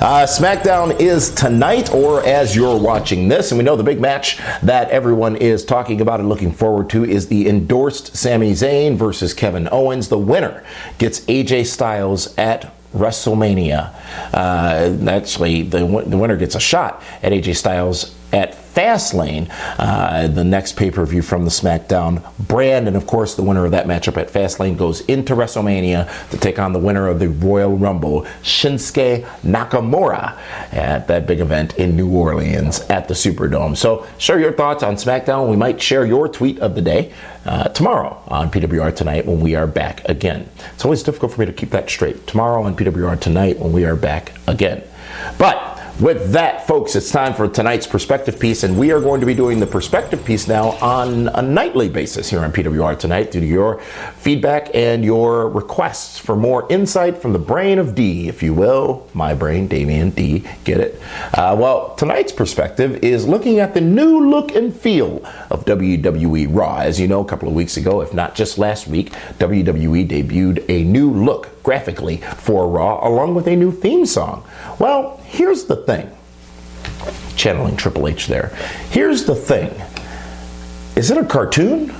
Uh, 0.00 0.26
SmackDown 0.26 1.00
is 1.00 1.34
tonight, 1.34 1.92
or 1.92 2.24
as 2.24 2.54
you're 2.54 2.78
watching 2.78 3.28
this, 3.28 3.50
and 3.50 3.58
we 3.58 3.64
know 3.64 3.76
the 3.76 3.82
big 3.82 4.00
match 4.00 4.36
that 4.62 4.90
everyone 4.90 5.36
is 5.36 5.64
talking 5.64 6.00
about 6.00 6.20
and 6.20 6.28
looking 6.28 6.52
forward 6.52 6.90
to 6.90 7.04
is 7.04 7.28
the 7.28 7.48
endorsed 7.48 8.16
Sami 8.16 8.52
Zayn 8.52 8.96
versus 8.96 9.34
Kevin 9.34 9.68
Owens. 9.72 10.08
The 10.08 10.18
winner 10.18 10.62
gets 10.98 11.20
AJ 11.20 11.66
Styles 11.66 12.36
at 12.36 12.72
WrestleMania. 12.94 13.94
Uh, 14.32 15.10
actually, 15.10 15.62
the, 15.62 15.78
the 16.06 16.16
winner 16.18 16.36
gets 16.36 16.54
a 16.54 16.60
shot 16.60 17.02
at 17.22 17.32
AJ 17.32 17.56
Styles 17.56 18.14
at 18.32 18.54
Fastlane, 18.78 19.48
uh, 19.78 20.28
the 20.28 20.44
next 20.44 20.76
pay 20.76 20.90
per 20.90 21.04
view 21.04 21.22
from 21.22 21.44
the 21.44 21.50
SmackDown 21.50 22.22
brand. 22.38 22.86
And 22.86 22.96
of 22.96 23.06
course, 23.06 23.34
the 23.34 23.42
winner 23.42 23.64
of 23.64 23.72
that 23.72 23.86
matchup 23.86 24.16
at 24.16 24.28
Fastlane 24.28 24.76
goes 24.76 25.00
into 25.02 25.34
WrestleMania 25.34 26.30
to 26.30 26.38
take 26.38 26.58
on 26.58 26.72
the 26.72 26.78
winner 26.78 27.08
of 27.08 27.18
the 27.18 27.28
Royal 27.28 27.76
Rumble, 27.76 28.22
Shinsuke 28.42 29.24
Nakamura, 29.42 30.38
at 30.72 31.08
that 31.08 31.26
big 31.26 31.40
event 31.40 31.76
in 31.76 31.96
New 31.96 32.08
Orleans 32.08 32.80
at 32.82 33.08
the 33.08 33.14
Superdome. 33.14 33.76
So, 33.76 34.06
share 34.18 34.38
your 34.38 34.52
thoughts 34.52 34.82
on 34.82 34.94
SmackDown. 34.94 35.48
We 35.50 35.56
might 35.56 35.82
share 35.82 36.06
your 36.06 36.28
tweet 36.28 36.60
of 36.60 36.74
the 36.74 36.82
day 36.82 37.12
uh, 37.46 37.68
tomorrow 37.70 38.22
on 38.28 38.50
PWR 38.50 38.94
Tonight 38.94 39.26
when 39.26 39.40
we 39.40 39.56
are 39.56 39.66
back 39.66 40.08
again. 40.08 40.48
It's 40.74 40.84
always 40.84 41.02
difficult 41.02 41.32
for 41.32 41.40
me 41.40 41.46
to 41.46 41.52
keep 41.52 41.70
that 41.70 41.88
straight. 41.88 42.26
Tomorrow 42.26 42.62
on 42.62 42.76
PWR 42.76 43.18
Tonight 43.18 43.58
when 43.58 43.72
we 43.72 43.84
are 43.84 43.96
back 43.96 44.34
again. 44.46 44.84
But 45.38 45.77
with 46.00 46.32
that, 46.32 46.66
folks, 46.66 46.94
it's 46.94 47.10
time 47.10 47.34
for 47.34 47.48
tonight's 47.48 47.86
perspective 47.86 48.38
piece, 48.38 48.62
and 48.62 48.78
we 48.78 48.92
are 48.92 49.00
going 49.00 49.20
to 49.20 49.26
be 49.26 49.34
doing 49.34 49.58
the 49.58 49.66
perspective 49.66 50.24
piece 50.24 50.46
now 50.46 50.70
on 50.80 51.28
a 51.28 51.42
nightly 51.42 51.88
basis 51.88 52.30
here 52.30 52.40
on 52.40 52.52
PWR 52.52 52.96
tonight 52.98 53.32
due 53.32 53.40
to 53.40 53.46
your 53.46 53.80
feedback 54.16 54.72
and 54.74 55.04
your 55.04 55.48
requests 55.48 56.16
for 56.16 56.36
more 56.36 56.70
insight 56.70 57.18
from 57.18 57.32
the 57.32 57.38
brain 57.38 57.78
of 57.78 57.94
D, 57.94 58.28
if 58.28 58.42
you 58.42 58.54
will. 58.54 59.08
My 59.12 59.34
brain, 59.34 59.66
Damian 59.66 60.10
D, 60.10 60.44
get 60.64 60.78
it? 60.78 61.00
Uh, 61.34 61.56
well, 61.58 61.96
tonight's 61.96 62.32
perspective 62.32 63.02
is 63.02 63.26
looking 63.26 63.58
at 63.58 63.74
the 63.74 63.80
new 63.80 64.30
look 64.30 64.54
and 64.54 64.74
feel 64.74 65.24
of 65.50 65.64
WWE 65.64 66.46
Raw. 66.54 66.78
As 66.78 67.00
you 67.00 67.08
know, 67.08 67.22
a 67.22 67.24
couple 67.24 67.48
of 67.48 67.54
weeks 67.54 67.76
ago, 67.76 68.02
if 68.02 68.14
not 68.14 68.36
just 68.36 68.56
last 68.56 68.86
week, 68.86 69.10
WWE 69.38 70.06
debuted 70.06 70.64
a 70.68 70.84
new 70.84 71.10
look 71.10 71.57
graphically 71.68 72.16
for 72.38 72.66
Raw 72.66 73.06
along 73.06 73.34
with 73.34 73.46
a 73.46 73.54
new 73.54 73.70
theme 73.70 74.06
song. 74.06 74.42
Well, 74.78 75.20
here's 75.26 75.64
the 75.64 75.76
thing 75.76 76.10
channeling 77.36 77.76
Triple 77.76 78.08
H 78.08 78.26
there. 78.26 78.56
Here's 78.88 79.24
the 79.26 79.34
thing 79.34 79.70
is 80.96 81.10
it 81.10 81.18
a 81.18 81.26
cartoon? 81.26 81.90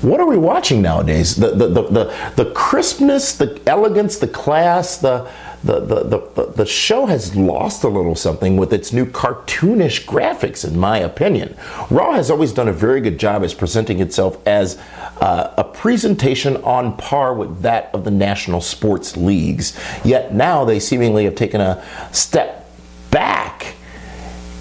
What 0.00 0.18
are 0.18 0.26
we 0.26 0.38
watching 0.38 0.80
nowadays? 0.80 1.36
The, 1.36 1.50
the, 1.50 1.68
the, 1.68 1.82
the, 1.82 2.32
the 2.36 2.50
crispness, 2.52 3.36
the 3.36 3.60
elegance, 3.66 4.16
the 4.16 4.28
class, 4.28 4.96
the, 4.96 5.30
the, 5.64 5.80
the, 5.80 6.04
the, 6.34 6.52
the 6.52 6.66
show 6.66 7.06
has 7.06 7.34
lost 7.34 7.82
a 7.84 7.88
little 7.88 8.14
something 8.14 8.56
with 8.56 8.72
its 8.72 8.92
new 8.92 9.04
cartoonish 9.04 10.06
graphics, 10.06 10.66
in 10.66 10.78
my 10.78 10.98
opinion. 10.98 11.56
Raw 11.90 12.12
has 12.12 12.30
always 12.30 12.52
done 12.52 12.68
a 12.68 12.72
very 12.72 13.00
good 13.00 13.18
job 13.18 13.42
as 13.42 13.54
presenting 13.54 14.00
itself 14.00 14.38
as 14.46 14.78
uh, 15.20 15.54
a 15.56 15.64
presentation 15.64 16.56
on 16.58 16.96
par 16.96 17.34
with 17.34 17.62
that 17.62 17.90
of 17.92 18.04
the 18.04 18.10
national 18.10 18.60
sports 18.60 19.16
leagues. 19.16 19.78
Yet 20.04 20.32
now 20.32 20.64
they 20.64 20.78
seemingly 20.78 21.24
have 21.24 21.34
taken 21.34 21.60
a 21.60 21.84
step 22.12 22.70
back. 23.10 23.74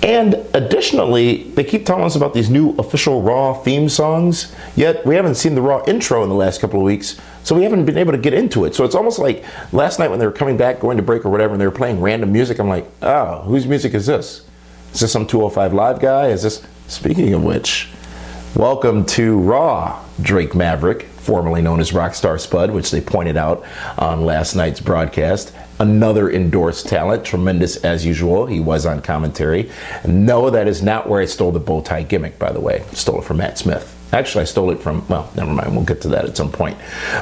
And 0.04 0.36
additionally, 0.54 1.44
they 1.44 1.64
keep 1.64 1.86
telling 1.86 2.04
us 2.04 2.16
about 2.16 2.34
these 2.34 2.50
new 2.50 2.76
official 2.78 3.22
Raw 3.22 3.54
theme 3.54 3.90
songs, 3.90 4.54
yet 4.76 5.06
we 5.06 5.16
haven't 5.16 5.36
seen 5.36 5.56
the 5.56 5.62
Raw 5.62 5.84
intro 5.86 6.24
in 6.24 6.30
the 6.30 6.36
last 6.36 6.62
couple 6.62 6.80
of 6.80 6.86
weeks, 6.86 7.20
so 7.44 7.56
we 7.56 7.64
haven't 7.64 7.86
been 7.86 7.98
able 7.98 8.12
to 8.12 8.18
get 8.18 8.34
into 8.34 8.66
it. 8.66 8.76
So 8.76 8.86
it's 8.86 8.96
almost 8.96 9.18
like 9.18 9.44
last 9.74 9.98
night 9.98 10.10
when 10.10 10.20
they 10.20 10.26
were 10.26 10.32
coming 10.32 10.56
back, 10.56 10.80
going 10.80 10.98
to 10.98 11.04
break 11.04 11.26
or 11.26 11.30
whatever, 11.30 11.54
and 11.54 11.62
they 11.62 11.66
were 11.66 11.72
playing 11.72 12.00
random 12.00 12.32
music, 12.32 12.60
I'm 12.60 12.70
like, 12.70 12.88
oh, 13.02 13.42
whose 13.42 13.66
music 13.66 13.94
is 13.96 14.06
this? 14.06 14.46
Is 14.94 15.00
this 15.00 15.12
some 15.12 15.26
205 15.26 15.74
Live 15.74 16.00
guy? 16.00 16.28
Is 16.28 16.44
this, 16.44 16.64
speaking 16.88 17.34
of 17.34 17.44
which, 17.44 17.90
welcome 18.56 19.04
to 19.08 19.40
Raw, 19.40 20.04
Drake 20.22 20.54
Maverick, 20.54 21.04
formerly 21.04 21.62
known 21.62 21.80
as 21.80 21.92
Rockstar 21.92 22.40
Spud, 22.40 22.72
which 22.72 22.92
they 22.92 23.02
pointed 23.02 23.36
out 23.36 23.66
on 23.98 24.26
last 24.26 24.56
night's 24.56 24.80
broadcast 24.80 25.54
another 25.80 26.32
endorsed 26.32 26.88
talent, 26.88 27.24
tremendous 27.26 27.78
as 27.78 28.06
usual. 28.06 28.46
He 28.46 28.60
was 28.60 28.86
on 28.86 29.02
commentary. 29.02 29.72
No, 30.06 30.50
that 30.50 30.68
is 30.68 30.82
not 30.82 31.08
where 31.08 31.22
I 31.22 31.26
stole 31.26 31.52
the 31.52 31.60
bow 31.60 31.82
tie 31.82 32.04
gimmick, 32.04 32.40
by 32.40 32.52
the 32.52 32.60
way. 32.60 32.84
Stole 32.94 33.20
it 33.22 33.26
from 33.26 33.38
Matt 33.38 33.58
Smith. 33.58 33.94
Actually, 34.14 34.44
I 34.44 34.46
stole 34.46 34.72
it 34.72 34.80
from, 34.80 35.08
well, 35.08 35.32
never 35.36 35.52
mind. 35.52 35.76
We'll 35.76 35.86
get 35.86 36.02
to 36.02 36.10
that 36.10 36.26
at 36.26 36.38
some 36.38 36.52
point. 36.52 36.78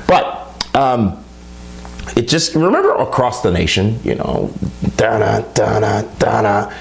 But, 0.08 0.68
um, 0.76 1.24
it 2.16 2.28
just 2.28 2.54
remember 2.54 2.94
across 2.94 3.42
the 3.42 3.52
nation, 3.52 4.00
you 4.04 4.16
know, 4.16 4.54
da 4.96 5.20
da 5.20 5.42
da 5.54 5.80
da 5.80 6.42
da, 6.42 6.74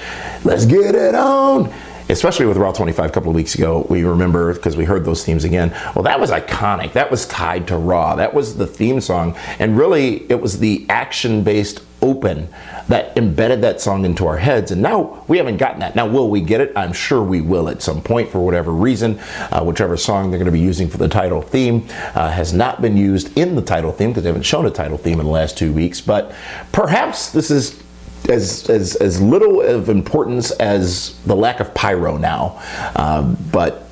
let's 0.43 0.65
get 0.65 0.93
it 0.93 1.15
on 1.15 1.73
especially 2.09 2.45
with 2.45 2.57
Raw 2.57 2.71
25 2.71 3.05
a 3.05 3.13
couple 3.13 3.29
of 3.29 3.35
weeks 3.35 3.55
ago, 3.55 3.85
we 3.89 4.03
remember 4.03 4.53
because 4.53 4.77
we 4.77 4.85
heard 4.85 5.05
those 5.05 5.23
themes 5.23 5.43
again. 5.43 5.71
Well, 5.95 6.03
that 6.03 6.19
was 6.19 6.31
iconic. 6.31 6.93
That 6.93 7.11
was 7.11 7.27
tied 7.27 7.67
to 7.67 7.77
Raw. 7.77 8.15
That 8.15 8.33
was 8.33 8.57
the 8.57 8.67
theme 8.67 9.01
song. 9.01 9.35
And 9.59 9.77
really, 9.77 10.29
it 10.29 10.39
was 10.39 10.59
the 10.59 10.85
action 10.89 11.43
based 11.43 11.81
open 12.01 12.47
that 12.87 13.17
embedded 13.17 13.61
that 13.61 13.81
song 13.81 14.05
into 14.05 14.27
our 14.27 14.37
heads. 14.37 14.71
And 14.71 14.81
now 14.81 15.23
we 15.27 15.37
haven't 15.37 15.57
gotten 15.57 15.79
that. 15.79 15.95
Now, 15.95 16.05
will 16.05 16.29
we 16.29 16.41
get 16.41 16.61
it? 16.61 16.71
I'm 16.75 16.93
sure 16.93 17.23
we 17.23 17.41
will 17.41 17.67
at 17.67 17.81
some 17.81 18.01
point 18.01 18.29
for 18.29 18.39
whatever 18.39 18.71
reason. 18.71 19.19
Uh, 19.51 19.63
whichever 19.63 19.97
song 19.97 20.29
they're 20.29 20.37
going 20.37 20.45
to 20.45 20.51
be 20.51 20.59
using 20.59 20.87
for 20.87 20.97
the 20.97 21.07
title 21.07 21.41
theme 21.41 21.87
uh, 22.13 22.29
has 22.29 22.53
not 22.53 22.81
been 22.81 22.95
used 22.95 23.35
in 23.37 23.55
the 23.55 23.61
title 23.61 23.91
theme 23.91 24.11
because 24.11 24.23
they 24.23 24.29
haven't 24.29 24.43
shown 24.43 24.65
a 24.65 24.69
title 24.69 24.97
theme 24.97 25.19
in 25.19 25.25
the 25.25 25.31
last 25.31 25.57
two 25.57 25.73
weeks. 25.73 25.99
But 25.99 26.33
perhaps 26.71 27.31
this 27.31 27.49
is 27.49 27.81
as, 28.29 28.69
as, 28.69 28.95
as 28.95 29.21
little 29.21 29.61
of 29.61 29.89
importance 29.89 30.51
as 30.51 31.19
the 31.25 31.35
lack 31.35 31.59
of 31.59 31.73
pyro 31.73 32.17
now. 32.17 32.61
Um, 32.95 33.37
but 33.51 33.85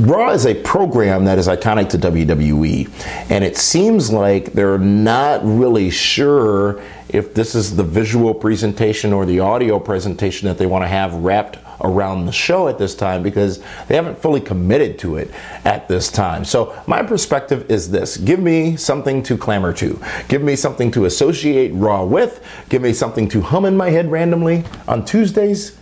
Raw 0.00 0.30
is 0.30 0.46
a 0.46 0.54
program 0.54 1.24
that 1.24 1.38
is 1.38 1.48
iconic 1.48 1.88
to 1.90 1.98
WWE, 1.98 2.88
and 3.30 3.42
it 3.42 3.56
seems 3.56 4.12
like 4.12 4.52
they're 4.52 4.78
not 4.78 5.40
really 5.44 5.90
sure 5.90 6.80
if 7.08 7.34
this 7.34 7.54
is 7.56 7.74
the 7.74 7.82
visual 7.82 8.32
presentation 8.32 9.12
or 9.12 9.26
the 9.26 9.40
audio 9.40 9.80
presentation 9.80 10.46
that 10.46 10.56
they 10.56 10.66
want 10.66 10.84
to 10.84 10.88
have 10.88 11.14
wrapped 11.14 11.58
around 11.80 12.26
the 12.26 12.32
show 12.32 12.68
at 12.68 12.78
this 12.78 12.94
time 12.94 13.22
because 13.22 13.62
they 13.86 13.94
haven't 13.94 14.18
fully 14.18 14.40
committed 14.40 14.98
to 14.98 15.16
it 15.16 15.30
at 15.64 15.88
this 15.88 16.10
time. 16.10 16.44
So, 16.44 16.80
my 16.86 17.02
perspective 17.02 17.70
is 17.70 17.90
this 17.90 18.16
give 18.16 18.40
me 18.40 18.76
something 18.76 19.22
to 19.24 19.36
clamor 19.36 19.72
to, 19.74 20.00
give 20.28 20.42
me 20.42 20.56
something 20.56 20.90
to 20.92 21.04
associate 21.04 21.72
Raw 21.74 22.04
with, 22.04 22.44
give 22.68 22.82
me 22.82 22.92
something 22.92 23.28
to 23.28 23.40
hum 23.40 23.64
in 23.64 23.76
my 23.76 23.90
head 23.90 24.10
randomly 24.10 24.64
on 24.86 25.04
Tuesdays, 25.04 25.76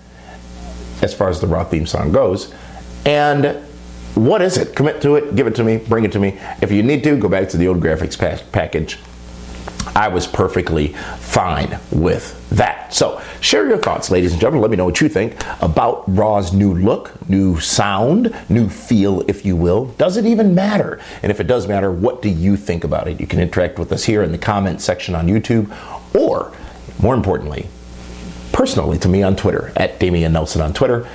as 1.02 1.14
far 1.14 1.28
as 1.28 1.40
the 1.40 1.46
Raw 1.46 1.64
theme 1.64 1.86
song 1.86 2.12
goes. 2.12 2.52
And 3.04 3.62
what 4.14 4.42
is 4.42 4.56
it? 4.56 4.74
Commit 4.74 5.02
to 5.02 5.16
it, 5.16 5.36
give 5.36 5.46
it 5.46 5.54
to 5.56 5.64
me, 5.64 5.76
bring 5.76 6.04
it 6.04 6.12
to 6.12 6.18
me. 6.18 6.38
If 6.62 6.72
you 6.72 6.82
need 6.82 7.04
to, 7.04 7.16
go 7.16 7.28
back 7.28 7.48
to 7.50 7.56
the 7.56 7.68
old 7.68 7.80
graphics 7.80 8.18
pa- 8.18 8.42
package 8.50 8.98
I 9.96 10.08
was 10.08 10.26
perfectly 10.26 10.88
fine 11.18 11.78
with 11.90 12.45
that. 12.56 12.92
So, 12.92 13.20
share 13.40 13.66
your 13.66 13.78
thoughts, 13.78 14.10
ladies 14.10 14.32
and 14.32 14.40
gentlemen. 14.40 14.62
Let 14.62 14.70
me 14.70 14.76
know 14.76 14.84
what 14.84 15.00
you 15.00 15.08
think 15.08 15.36
about 15.62 16.04
Raw's 16.08 16.52
new 16.52 16.74
look, 16.74 17.28
new 17.28 17.60
sound, 17.60 18.34
new 18.48 18.68
feel, 18.68 19.22
if 19.28 19.44
you 19.44 19.56
will. 19.56 19.86
Does 19.98 20.16
it 20.16 20.26
even 20.26 20.54
matter? 20.54 21.00
And 21.22 21.30
if 21.30 21.40
it 21.40 21.46
does 21.46 21.66
matter, 21.66 21.90
what 21.90 22.22
do 22.22 22.28
you 22.28 22.56
think 22.56 22.84
about 22.84 23.08
it? 23.08 23.20
You 23.20 23.26
can 23.26 23.40
interact 23.40 23.78
with 23.78 23.92
us 23.92 24.04
here 24.04 24.22
in 24.22 24.32
the 24.32 24.38
comment 24.38 24.80
section 24.80 25.14
on 25.14 25.26
YouTube, 25.26 25.74
or 26.14 26.52
more 27.00 27.14
importantly, 27.14 27.68
personally 28.52 28.98
to 28.98 29.08
me 29.08 29.22
on 29.22 29.36
Twitter, 29.36 29.72
at 29.76 30.00
Damian 30.00 30.32
Nelson 30.32 30.62
on 30.62 30.72
Twitter 30.72 31.08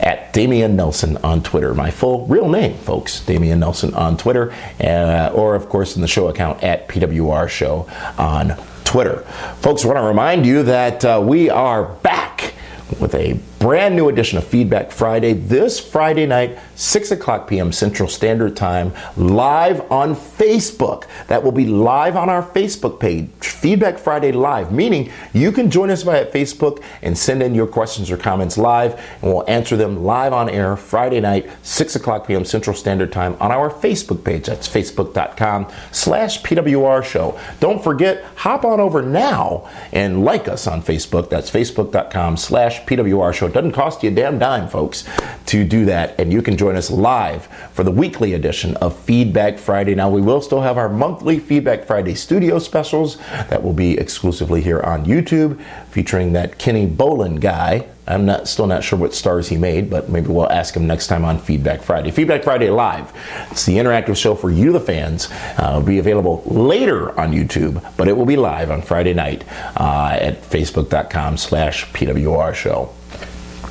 at 0.00 0.32
Damian 0.32 0.76
Nelson 0.76 1.16
on 1.18 1.42
Twitter. 1.42 1.74
My 1.74 1.90
full 1.90 2.26
real 2.26 2.48
name, 2.48 2.76
folks, 2.78 3.20
Damian 3.24 3.60
Nelson 3.60 3.94
on 3.94 4.16
Twitter, 4.16 4.52
uh, 4.80 5.30
or 5.34 5.54
of 5.54 5.68
course 5.68 5.96
in 5.96 6.02
the 6.02 6.08
show 6.08 6.28
account 6.28 6.62
at 6.62 6.88
PWR 6.88 7.48
Show 7.48 7.88
on 8.16 8.56
Twitter. 8.88 9.18
Folks, 9.60 9.84
I 9.84 9.88
want 9.88 9.98
to 9.98 10.02
remind 10.02 10.46
you 10.46 10.62
that 10.62 11.04
uh, 11.04 11.22
we 11.22 11.50
are 11.50 11.84
back 11.96 12.54
with 12.98 13.14
a 13.14 13.38
brand 13.58 13.96
new 13.96 14.08
edition 14.08 14.38
of 14.38 14.44
Feedback 14.44 14.92
Friday 14.92 15.32
this 15.32 15.80
Friday 15.80 16.26
night, 16.26 16.58
6 16.76 17.10
o'clock 17.10 17.48
p.m. 17.48 17.72
Central 17.72 18.08
Standard 18.08 18.56
Time, 18.56 18.92
live 19.16 19.90
on 19.90 20.14
Facebook. 20.14 21.04
That 21.26 21.42
will 21.42 21.52
be 21.52 21.66
live 21.66 22.16
on 22.16 22.28
our 22.28 22.42
Facebook 22.42 23.00
page, 23.00 23.28
Feedback 23.40 23.98
Friday 23.98 24.30
Live, 24.32 24.72
meaning 24.72 25.10
you 25.32 25.50
can 25.50 25.70
join 25.70 25.90
us 25.90 26.02
via 26.02 26.26
Facebook 26.26 26.82
and 27.02 27.18
send 27.18 27.42
in 27.42 27.54
your 27.54 27.66
questions 27.66 28.10
or 28.10 28.16
comments 28.16 28.56
live, 28.56 28.94
and 29.22 29.32
we'll 29.32 29.48
answer 29.50 29.76
them 29.76 30.04
live 30.04 30.32
on 30.32 30.48
air 30.48 30.76
Friday 30.76 31.20
night, 31.20 31.50
6 31.62 31.96
o'clock 31.96 32.28
p.m. 32.28 32.44
Central 32.44 32.76
Standard 32.76 33.12
Time 33.12 33.36
on 33.40 33.50
our 33.50 33.70
Facebook 33.70 34.24
page. 34.24 34.46
That's 34.46 34.68
facebook.com 34.68 35.68
slash 35.90 36.42
PWR 36.42 37.04
Show. 37.04 37.38
Don't 37.58 37.82
forget, 37.82 38.24
hop 38.36 38.64
on 38.64 38.78
over 38.78 39.02
now 39.02 39.68
and 39.92 40.24
like 40.24 40.46
us 40.46 40.66
on 40.66 40.82
Facebook. 40.82 41.28
That's 41.28 41.50
facebook.com 41.50 42.36
slash 42.36 42.82
PWR 42.82 43.34
Show. 43.34 43.47
It 43.48 43.54
doesn't 43.54 43.72
cost 43.72 44.02
you 44.02 44.10
a 44.10 44.14
damn 44.14 44.38
dime, 44.38 44.68
folks, 44.68 45.08
to 45.46 45.64
do 45.64 45.84
that, 45.86 46.18
and 46.18 46.32
you 46.32 46.42
can 46.42 46.56
join 46.56 46.76
us 46.76 46.90
live 46.90 47.46
for 47.72 47.82
the 47.82 47.90
weekly 47.90 48.34
edition 48.34 48.76
of 48.76 48.96
Feedback 48.96 49.58
Friday. 49.58 49.94
Now, 49.94 50.10
we 50.10 50.20
will 50.20 50.40
still 50.40 50.60
have 50.60 50.78
our 50.78 50.88
monthly 50.88 51.38
Feedback 51.38 51.84
Friday 51.84 52.14
studio 52.14 52.58
specials 52.58 53.16
that 53.48 53.62
will 53.62 53.72
be 53.72 53.98
exclusively 53.98 54.60
here 54.60 54.80
on 54.80 55.04
YouTube, 55.04 55.60
featuring 55.90 56.32
that 56.34 56.58
Kenny 56.58 56.86
Bolin 56.86 57.40
guy 57.40 57.86
I'm 58.08 58.24
not 58.24 58.48
still 58.48 58.66
not 58.66 58.82
sure 58.82 58.98
what 58.98 59.14
stars 59.14 59.48
he 59.48 59.56
made, 59.56 59.90
but 59.90 60.08
maybe 60.08 60.28
we'll 60.28 60.50
ask 60.50 60.74
him 60.74 60.86
next 60.86 61.08
time 61.08 61.24
on 61.24 61.38
Feedback 61.38 61.82
Friday. 61.82 62.10
Feedback 62.10 62.42
Friday 62.42 62.70
Live. 62.70 63.12
It's 63.50 63.66
the 63.66 63.76
interactive 63.76 64.16
show 64.16 64.34
for 64.34 64.50
you, 64.50 64.72
the 64.72 64.80
fans. 64.80 65.28
Uh, 65.30 65.68
it'll 65.68 65.82
be 65.82 65.98
available 65.98 66.42
later 66.46 67.18
on 67.20 67.32
YouTube, 67.32 67.84
but 67.96 68.08
it 68.08 68.16
will 68.16 68.26
be 68.26 68.36
live 68.36 68.70
on 68.70 68.80
Friday 68.80 69.12
night 69.12 69.44
uh, 69.76 70.16
at 70.18 70.42
facebook.com 70.42 71.36
slash 71.36 71.84
PWR 71.92 72.54
show. 72.54 72.94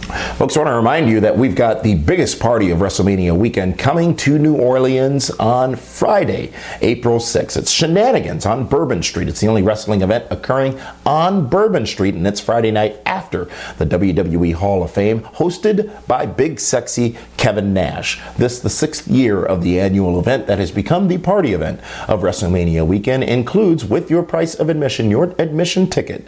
Folks, 0.08 0.56
I 0.56 0.62
want 0.62 0.70
to 0.70 0.76
remind 0.76 1.10
you 1.10 1.20
that 1.20 1.38
we've 1.38 1.56
got 1.56 1.84
the 1.84 1.96
biggest 1.96 2.40
party 2.40 2.70
of 2.70 2.80
WrestleMania 2.80 3.36
weekend 3.36 3.78
coming 3.78 4.16
to 4.18 4.40
New 4.40 4.56
Orleans 4.56 5.30
on 5.32 5.76
Friday, 5.76 6.54
April 6.80 7.20
6th. 7.20 7.58
It's 7.58 7.72
Shenanigans 7.72 8.46
on 8.46 8.68
Bourbon 8.68 9.04
Street. 9.04 9.28
It's 9.28 9.42
the 9.42 9.48
only 9.48 9.64
wrestling 9.64 10.02
event 10.04 10.26
occurring 10.30 10.80
on 11.06 11.50
Bourbon 11.50 11.86
Street, 11.86 12.16
and 12.16 12.26
it's 12.26 12.40
Friday 12.40 12.72
night 12.72 13.02
after 13.06 13.50
the 13.80 13.86
WWE 13.86 14.54
Hall 14.54 14.82
of 14.82 14.92
Fame, 14.92 15.24
hosted 15.24 15.92
by 16.08 16.26
Big 16.26 16.62
Sexy 16.62 17.18
Kevin 17.36 17.74
Nash. 17.74 18.22
This, 18.38 18.62
the 18.62 18.70
sixth 18.70 19.10
year 19.10 19.44
of 19.44 19.62
the 19.62 19.78
annual 19.78 20.20
event 20.22 20.48
that 20.48 20.58
has 20.58 20.72
become 20.72 21.10
the 21.10 21.18
party 21.18 21.52
event 21.52 21.82
of 22.08 22.22
WrestleMania 22.22 22.88
weekend, 22.88 23.26
includes 23.26 23.84
with 23.84 24.10
your 24.10 24.24
price 24.24 24.56
of 24.56 24.70
admission, 24.70 25.12
your 25.12 25.36
admission 25.38 25.90
ticket 25.90 26.28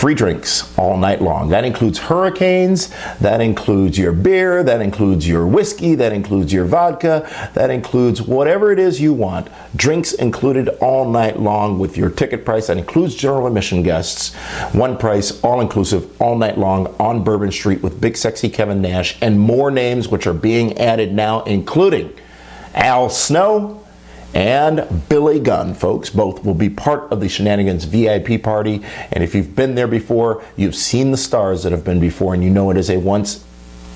free 0.00 0.14
drinks 0.14 0.76
all 0.78 0.96
night 0.96 1.20
long. 1.20 1.50
That 1.50 1.62
includes 1.62 1.98
hurricanes, 1.98 2.88
that 3.20 3.42
includes 3.42 3.98
your 3.98 4.12
beer, 4.12 4.62
that 4.62 4.80
includes 4.80 5.28
your 5.28 5.46
whiskey, 5.46 5.94
that 5.96 6.14
includes 6.14 6.54
your 6.54 6.64
vodka, 6.64 7.28
that 7.52 7.68
includes 7.68 8.22
whatever 8.22 8.72
it 8.72 8.78
is 8.78 8.98
you 8.98 9.12
want. 9.12 9.48
Drinks 9.76 10.14
included 10.14 10.70
all 10.80 11.06
night 11.06 11.38
long 11.38 11.78
with 11.78 11.98
your 11.98 12.08
ticket 12.08 12.46
price. 12.46 12.68
That 12.68 12.78
includes 12.78 13.14
general 13.14 13.46
admission 13.46 13.82
guests. 13.82 14.34
One 14.72 14.96
price, 14.96 15.38
all 15.42 15.60
inclusive, 15.60 16.18
all 16.18 16.38
night 16.38 16.56
long 16.56 16.86
on 16.98 17.22
Bourbon 17.22 17.52
Street 17.52 17.82
with 17.82 18.00
Big 18.00 18.16
Sexy 18.16 18.48
Kevin 18.48 18.80
Nash 18.80 19.18
and 19.20 19.38
more 19.38 19.70
names 19.70 20.08
which 20.08 20.26
are 20.26 20.32
being 20.32 20.78
added 20.78 21.12
now, 21.12 21.42
including 21.42 22.10
Al 22.72 23.10
Snow 23.10 23.79
and 24.34 25.08
Billy 25.08 25.40
Gunn, 25.40 25.74
folks. 25.74 26.10
Both 26.10 26.44
will 26.44 26.54
be 26.54 26.70
part 26.70 27.10
of 27.12 27.20
the 27.20 27.28
Shenanigans 27.28 27.84
VIP 27.84 28.42
party. 28.42 28.82
And 29.12 29.24
if 29.24 29.34
you've 29.34 29.54
been 29.54 29.74
there 29.74 29.88
before, 29.88 30.42
you've 30.56 30.76
seen 30.76 31.10
the 31.10 31.16
stars 31.16 31.62
that 31.62 31.72
have 31.72 31.84
been 31.84 32.00
before, 32.00 32.34
and 32.34 32.42
you 32.42 32.50
know 32.50 32.70
it 32.70 32.76
is 32.76 32.90
a 32.90 32.98
once 32.98 33.44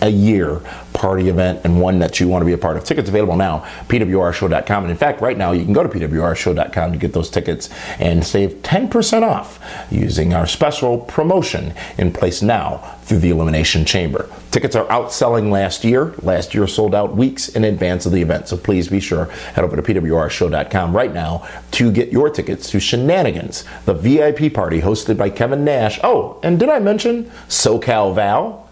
a 0.04 0.11
year 0.11 0.61
party 0.92 1.28
event 1.28 1.61
and 1.64 1.80
one 1.80 1.99
that 1.99 2.20
you 2.20 2.28
want 2.28 2.42
to 2.42 2.46
be 2.46 2.52
a 2.52 2.58
part 2.58 2.76
of. 2.76 2.84
Tickets 2.84 3.08
available 3.08 3.37
now, 3.37 3.61
pwrshow.com. 3.88 4.84
And 4.84 4.90
in 4.90 4.96
fact, 4.96 5.20
right 5.20 5.37
now, 5.37 5.52
you 5.52 5.64
can 5.64 5.73
go 5.73 5.82
to 5.82 5.88
pwrshow.com 5.88 6.92
to 6.92 6.99
get 6.99 7.12
those 7.12 7.30
tickets 7.30 7.70
and 7.99 8.25
save 8.25 8.50
10% 8.62 9.23
off 9.23 9.58
using 9.90 10.34
our 10.34 10.46
special 10.46 10.99
promotion 10.99 11.73
in 11.99 12.12
place 12.12 12.42
now 12.42 12.78
through 13.02 13.18
the 13.18 13.30
Elimination 13.30 13.84
Chamber. 13.84 14.30
Tickets 14.50 14.76
are 14.76 14.87
outselling 14.87 15.50
last 15.50 15.84
year. 15.84 16.14
Last 16.23 16.54
year 16.54 16.66
sold 16.66 16.94
out 16.94 17.16
weeks 17.16 17.49
in 17.49 17.64
advance 17.64 18.06
of 18.06 18.12
the 18.12 18.23
event. 18.23 18.49
So 18.49 18.56
please 18.56 18.88
be 18.88 19.00
sure, 19.00 19.25
head 19.54 19.64
over 19.64 19.76
to 19.76 19.82
pwrshow.com 19.82 20.94
right 20.94 21.12
now 21.12 21.49
to 21.73 21.90
get 21.90 22.12
your 22.12 22.30
tickets 22.30 22.70
to 22.70 22.78
Shenanigans, 22.78 23.64
the 23.87 23.94
VIP 23.94 24.52
party 24.52 24.82
hosted 24.82 25.16
by 25.16 25.30
Kevin 25.30 25.64
Nash. 25.64 25.99
Oh, 26.04 26.38
and 26.42 26.58
did 26.58 26.68
I 26.68 26.78
mention 26.78 27.25
SoCal 27.49 28.14
Val? 28.14 28.63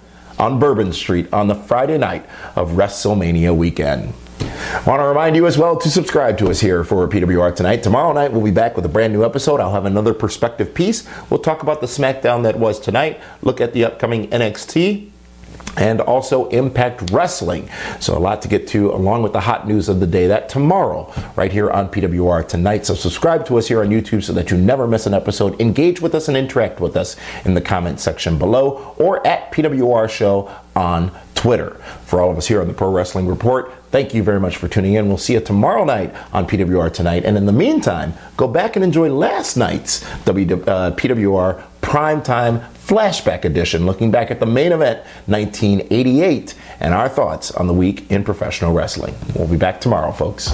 On 0.42 0.58
Bourbon 0.58 0.92
Street 0.92 1.32
on 1.32 1.46
the 1.46 1.54
Friday 1.54 1.96
night 1.96 2.26
of 2.56 2.72
WrestleMania 2.72 3.54
weekend. 3.54 4.12
I 4.40 4.82
want 4.84 4.98
to 4.98 5.04
remind 5.04 5.36
you 5.36 5.46
as 5.46 5.56
well 5.56 5.76
to 5.78 5.88
subscribe 5.88 6.36
to 6.38 6.50
us 6.50 6.58
here 6.58 6.82
for 6.82 7.06
PWR 7.06 7.54
tonight. 7.54 7.84
Tomorrow 7.84 8.12
night 8.12 8.32
we'll 8.32 8.42
be 8.42 8.50
back 8.50 8.74
with 8.74 8.84
a 8.84 8.88
brand 8.88 9.12
new 9.12 9.24
episode. 9.24 9.60
I'll 9.60 9.72
have 9.72 9.84
another 9.84 10.12
perspective 10.12 10.74
piece. 10.74 11.08
We'll 11.30 11.38
talk 11.38 11.62
about 11.62 11.80
the 11.80 11.86
SmackDown 11.86 12.42
that 12.42 12.58
was 12.58 12.80
tonight, 12.80 13.20
look 13.40 13.60
at 13.60 13.72
the 13.72 13.84
upcoming 13.84 14.28
NXT 14.30 15.11
and 15.76 16.00
also 16.00 16.48
Impact 16.48 17.10
Wrestling. 17.10 17.68
So, 18.00 18.16
a 18.16 18.20
lot 18.20 18.42
to 18.42 18.48
get 18.48 18.68
to 18.68 18.92
along 18.92 19.22
with 19.22 19.32
the 19.32 19.40
hot 19.40 19.66
news 19.66 19.88
of 19.88 20.00
the 20.00 20.06
day. 20.06 20.26
That 20.26 20.48
tomorrow, 20.48 21.12
right 21.36 21.52
here 21.52 21.70
on 21.70 21.88
PWR 21.88 22.46
tonight. 22.46 22.86
So, 22.86 22.94
subscribe 22.94 23.46
to 23.46 23.58
us 23.58 23.68
here 23.68 23.80
on 23.80 23.88
YouTube 23.88 24.22
so 24.22 24.32
that 24.32 24.50
you 24.50 24.56
never 24.56 24.86
miss 24.86 25.06
an 25.06 25.14
episode. 25.14 25.60
Engage 25.60 26.00
with 26.00 26.14
us 26.14 26.28
and 26.28 26.36
interact 26.36 26.80
with 26.80 26.96
us 26.96 27.16
in 27.44 27.54
the 27.54 27.60
comment 27.60 28.00
section 28.00 28.38
below 28.38 28.94
or 28.98 29.26
at 29.26 29.52
PWR 29.52 30.08
Show 30.08 30.50
on 30.74 31.12
Twitter. 31.34 31.70
For 32.06 32.20
all 32.20 32.30
of 32.30 32.38
us 32.38 32.46
here 32.46 32.60
on 32.60 32.68
the 32.68 32.74
Pro 32.74 32.92
Wrestling 32.92 33.26
Report, 33.26 33.72
thank 33.90 34.14
you 34.14 34.22
very 34.22 34.38
much 34.38 34.56
for 34.56 34.68
tuning 34.68 34.94
in. 34.94 35.08
We'll 35.08 35.18
see 35.18 35.32
you 35.32 35.40
tomorrow 35.40 35.84
night 35.84 36.14
on 36.32 36.46
PWR 36.46 36.92
Tonight. 36.92 37.24
And 37.24 37.36
in 37.36 37.46
the 37.46 37.52
meantime, 37.52 38.14
go 38.36 38.46
back 38.46 38.76
and 38.76 38.84
enjoy 38.84 39.12
last 39.12 39.56
night's 39.56 40.08
w, 40.24 40.46
uh, 40.64 40.94
PWR 40.94 41.64
Primetime 41.82 42.66
Flashback 42.72 43.44
Edition, 43.44 43.84
looking 43.84 44.10
back 44.10 44.30
at 44.30 44.40
the 44.40 44.46
main 44.46 44.72
event 44.72 45.00
1988 45.26 46.54
and 46.80 46.94
our 46.94 47.08
thoughts 47.08 47.50
on 47.50 47.66
the 47.66 47.74
week 47.74 48.10
in 48.10 48.24
professional 48.24 48.72
wrestling. 48.72 49.14
We'll 49.34 49.48
be 49.48 49.56
back 49.56 49.80
tomorrow, 49.80 50.12
folks. 50.12 50.50